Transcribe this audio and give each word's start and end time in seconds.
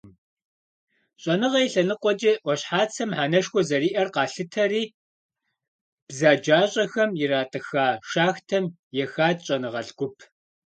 ЩӀэныгъэ 1.21 1.59
и 1.65 1.69
лъэныкъуэкӀэ 1.73 2.31
Ӏуащхьацэ 2.43 3.03
мыхьэнэшхуэ 3.09 3.61
зэриӀэр 3.69 4.09
къалъытэри, 4.15 4.83
бзаджащӀэхэм 6.07 7.11
иратӀыха 7.23 7.85
шахтэм 8.09 8.65
ехат 9.03 9.37
щӀэныгъэлӀ 9.45 9.93
гуп. 9.97 10.15